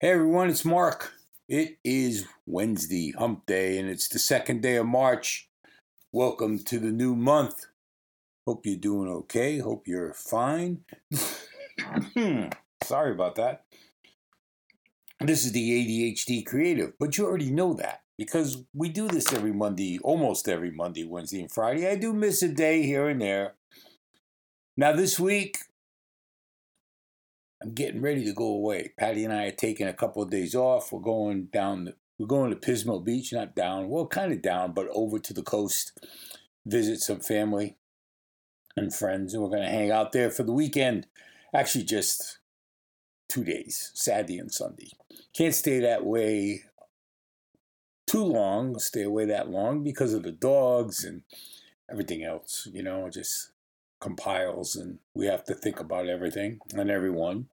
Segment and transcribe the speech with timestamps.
[0.00, 1.12] Hey everyone, it's Mark.
[1.48, 5.48] It is Wednesday, hump day, and it's the second day of March.
[6.10, 7.66] Welcome to the new month.
[8.44, 9.58] Hope you're doing okay.
[9.58, 10.80] Hope you're fine.
[12.82, 13.66] Sorry about that.
[15.20, 19.52] This is the ADHD Creative, but you already know that because we do this every
[19.52, 21.88] Monday, almost every Monday, Wednesday, and Friday.
[21.88, 23.54] I do miss a day here and there.
[24.76, 25.56] Now, this week,
[27.64, 28.92] I'm getting ready to go away.
[28.98, 30.92] Patty and I are taking a couple of days off.
[30.92, 31.86] We're going down.
[31.86, 33.88] The, we're going to Pismo Beach, not down.
[33.88, 35.98] Well, kind of down, but over to the coast,
[36.66, 37.78] visit some family
[38.76, 41.06] and friends, and we're going to hang out there for the weekend.
[41.54, 42.38] Actually, just
[43.30, 44.90] two days, Saturday and Sunday.
[45.34, 46.64] Can't stay that way
[48.06, 48.78] too long.
[48.78, 51.22] Stay away that long because of the dogs and
[51.90, 52.68] everything else.
[52.70, 53.52] You know, just
[54.00, 57.48] compiles and we have to think about everything and everyone.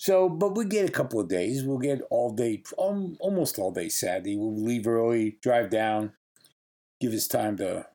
[0.00, 1.62] So, but we get a couple of days.
[1.62, 4.34] We'll get all day, almost all day Saturday.
[4.34, 6.12] We'll leave early, drive down,
[7.02, 7.86] give us time to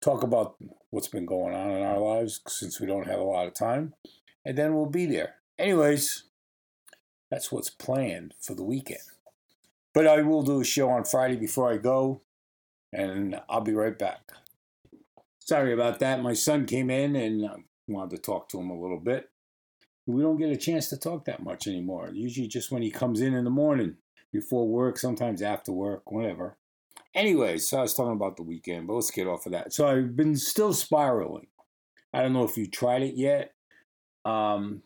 [0.00, 0.56] talk about
[0.88, 3.92] what's been going on in our lives since we don't have a lot of time.
[4.42, 5.34] And then we'll be there.
[5.58, 6.22] Anyways,
[7.30, 9.02] that's what's planned for the weekend.
[9.92, 12.22] But I will do a show on Friday before I go,
[12.90, 14.32] and I'll be right back.
[15.40, 16.22] Sorry about that.
[16.22, 19.28] My son came in and I wanted to talk to him a little bit
[20.06, 22.10] we don't get a chance to talk that much anymore.
[22.12, 23.96] Usually just when he comes in in the morning
[24.32, 26.56] before work, sometimes after work, whatever.
[27.14, 29.72] Anyway, so I was talking about the weekend, but let's get off of that.
[29.72, 31.46] So I've been still spiraling.
[32.12, 33.54] I don't know if you tried it yet,
[34.24, 34.82] um,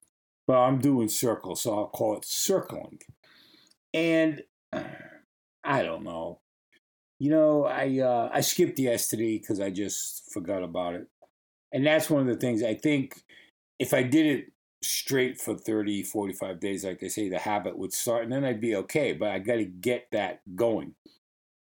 [0.46, 3.00] but I'm doing circles, so I'll call it circling.
[3.92, 6.40] And I don't know.
[7.18, 11.08] You know, I uh, I skipped yesterday because I just forgot about it,
[11.72, 13.20] and that's one of the things I think.
[13.78, 17.92] If I did it straight for 30, 45 days, like they say, the habit would
[17.92, 19.12] start, and then I'd be okay.
[19.12, 20.94] But I got to get that going.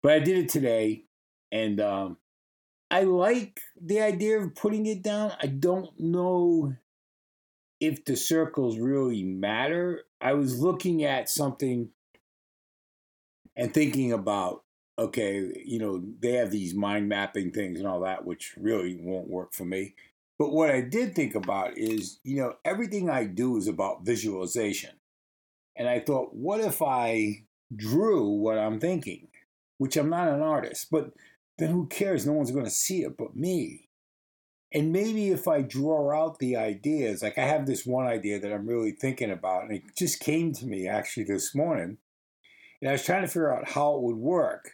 [0.03, 1.05] But I did it today,
[1.51, 2.19] and um,
[2.91, 5.33] I like the idea of putting it down.
[5.43, 6.75] I don't know
[7.81, 10.03] if the circles really matter.
[10.21, 11.91] I was looking at something
[13.57, 14.63] and thinking about
[14.99, 19.29] okay, you know, they have these mind mapping things and all that, which really won't
[19.29, 19.95] work for me.
[20.39, 24.91] But what I did think about is, you know, everything I do is about visualization.
[25.77, 29.29] And I thought, what if I drew what I'm thinking?
[29.79, 31.13] Which I'm not an artist, but
[31.59, 32.27] then who cares?
[32.27, 33.89] No one's going to see it but me.
[34.73, 38.53] And maybe if I draw out the ideas, like I have this one idea that
[38.53, 41.99] I'm really thinking about, and it just came to me actually this morning.
[42.81, 44.73] And I was trying to figure out how it would work.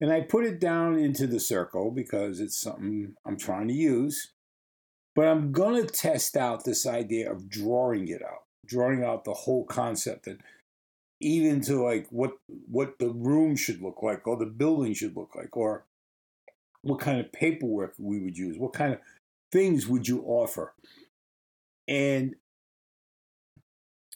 [0.00, 4.32] And I put it down into the circle because it's something I'm trying to use.
[5.14, 9.34] But I'm going to test out this idea of drawing it out, drawing out the
[9.34, 10.40] whole concept and
[11.20, 12.32] even to like what
[12.70, 15.84] what the room should look like or the building should look like or
[16.82, 19.00] what kind of paperwork we would use, what kind of
[19.52, 20.72] things would you offer.
[21.86, 22.36] And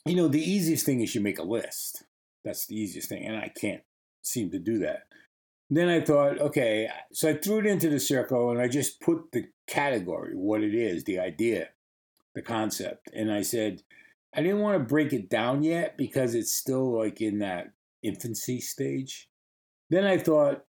[0.07, 2.05] you know, the easiest thing is you make a list.
[2.45, 3.83] That's the easiest thing, and I can't
[4.23, 5.05] seem to do that.
[5.71, 9.33] Then I thought, okay, so I threw it into the circle and I just put
[9.33, 11.69] the category, what it is, the idea,
[12.35, 13.09] the concept.
[13.15, 13.83] And I said,
[14.35, 18.61] I didn't want to break it down yet because it's still like in that infancy
[18.61, 19.29] stage.
[19.91, 20.65] Then I thought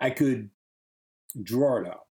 [0.00, 0.50] I could
[1.42, 2.06] draw it out.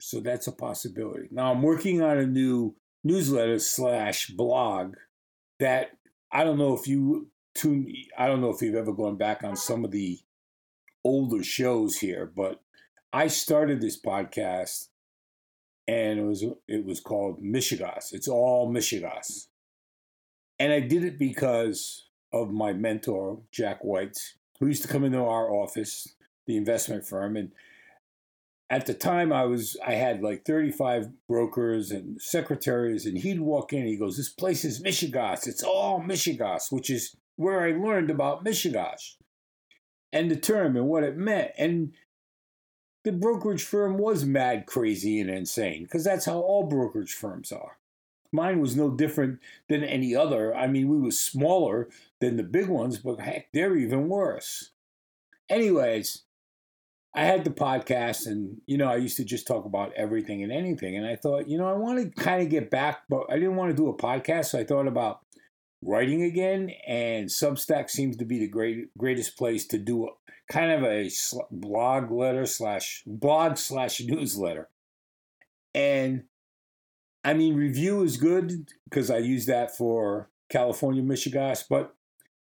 [0.00, 1.28] So that's a possibility.
[1.30, 4.94] Now I'm working on a new newsletter slash blog
[5.60, 5.92] that
[6.32, 9.56] I don't know if you tune I don't know if you've ever gone back on
[9.56, 10.18] some of the
[11.04, 12.60] older shows here, but
[13.12, 14.88] I started this podcast
[15.86, 18.12] and it was it was called Michigas.
[18.12, 19.48] It's all Michigas.
[20.58, 25.18] And I did it because of my mentor, Jack White, who used to come into
[25.18, 26.14] our office,
[26.46, 27.36] the investment firm.
[27.36, 27.52] And
[28.70, 33.72] at the time I was I had like 35 brokers and secretaries, and he'd walk
[33.72, 35.46] in, he goes, This place is Michigas.
[35.46, 39.16] It's all Michigas, which is where I learned about Michigas
[40.14, 41.50] and the term and what it meant.
[41.58, 41.92] And
[43.02, 47.76] the brokerage firm was mad, crazy, and insane because that's how all brokerage firms are.
[48.32, 50.54] Mine was no different than any other.
[50.54, 51.88] I mean, we were smaller
[52.20, 54.70] than the big ones, but heck, they're even worse.
[55.48, 56.22] Anyways,
[57.14, 60.50] I had the podcast, and you know, I used to just talk about everything and
[60.50, 60.96] anything.
[60.96, 63.56] And I thought, you know, I want to kind of get back, but I didn't
[63.56, 64.46] want to do a podcast.
[64.46, 65.23] So I thought about
[65.84, 70.08] writing again, and Substack seems to be the great greatest place to do
[70.50, 71.10] kind of a
[71.50, 74.68] blog letter slash blog slash newsletter.
[75.74, 76.24] And
[77.24, 81.94] I mean, Revue is good because I use that for California Michigas, but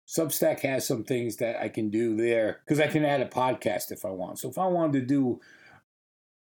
[0.07, 3.91] Substack has some things that I can do there because I can add a podcast
[3.91, 4.39] if I want.
[4.39, 5.39] So if I wanted to do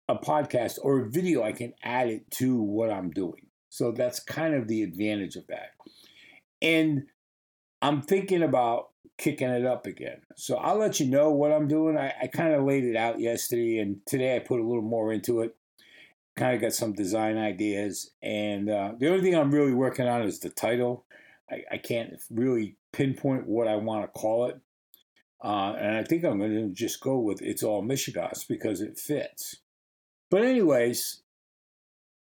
[0.09, 3.47] a podcast or a video, I can add it to what I'm doing.
[3.71, 5.73] So that's kind of the advantage of that.
[6.61, 7.07] And
[7.81, 8.89] I'm thinking about
[9.19, 10.23] kicking it up again.
[10.37, 11.97] So I'll let you know what I'm doing.
[11.97, 15.13] I, I kind of laid it out yesterday, and today I put a little more
[15.13, 15.57] into it.
[16.37, 18.13] Kind of got some design ideas.
[18.23, 21.05] And uh, the only thing I'm really working on is the title.
[21.51, 24.61] I, I can't really pinpoint what I want to call it.
[25.43, 28.99] Uh, and I think I'm going to just go with It's All Michigas because it
[28.99, 29.57] fits.
[30.31, 31.23] But, anyways,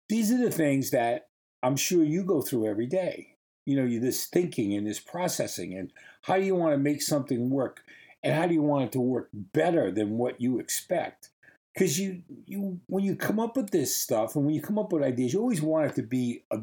[0.09, 1.27] these are the things that
[1.63, 3.30] I'm sure you go through every day.
[3.65, 5.91] You know, this thinking and this processing, and
[6.23, 7.83] how do you want to make something work,
[8.23, 11.29] and how do you want it to work better than what you expect?
[11.73, 14.91] Because you, you, when you come up with this stuff, and when you come up
[14.91, 16.59] with ideas, you always want it to be a.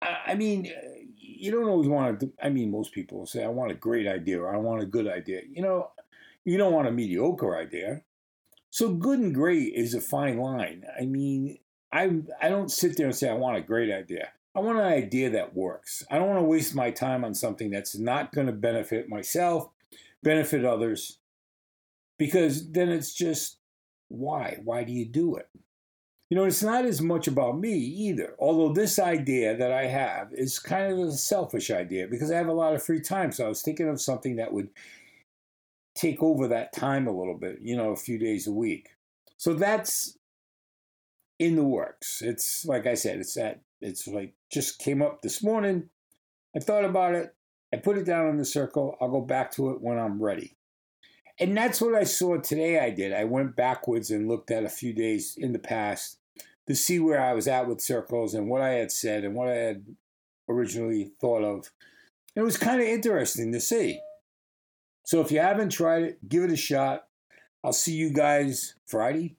[0.00, 2.32] I mean, uh, you don't always want to.
[2.42, 5.08] I mean, most people say, "I want a great idea" or "I want a good
[5.08, 5.90] idea." You know,
[6.44, 8.02] you don't want a mediocre idea.
[8.70, 10.84] So good and great is a fine line.
[11.00, 11.58] I mean,
[11.92, 14.32] I I don't sit there and say I want a great idea.
[14.58, 16.02] I want an idea that works.
[16.10, 19.70] I don't want to waste my time on something that's not going to benefit myself,
[20.24, 21.18] benefit others,
[22.18, 23.58] because then it's just
[24.08, 24.58] why?
[24.64, 25.46] Why do you do it?
[26.28, 28.34] You know, it's not as much about me either.
[28.40, 32.48] Although this idea that I have is kind of a selfish idea because I have
[32.48, 33.30] a lot of free time.
[33.30, 34.70] So I was thinking of something that would
[35.94, 38.88] take over that time a little bit, you know, a few days a week.
[39.36, 40.18] So that's
[41.38, 42.22] in the works.
[42.22, 45.90] It's like I said, it's that it's like just came up this morning.
[46.56, 47.34] I thought about it.
[47.72, 48.96] I put it down in the circle.
[49.00, 50.56] I'll go back to it when I'm ready.
[51.40, 52.80] And that's what I saw today.
[52.80, 53.12] I did.
[53.12, 56.18] I went backwards and looked at a few days in the past
[56.66, 59.48] to see where I was at with circles and what I had said and what
[59.48, 59.84] I had
[60.48, 61.70] originally thought of.
[62.34, 64.00] It was kind of interesting to see.
[65.04, 67.04] So if you haven't tried it, give it a shot.
[67.62, 69.36] I'll see you guys Friday.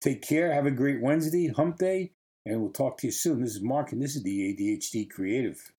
[0.00, 0.52] Take care.
[0.52, 2.12] Have a great Wednesday, hump day,
[2.48, 3.42] and we'll talk to you soon.
[3.42, 5.70] This is Mark, and this is the ADHD Creative.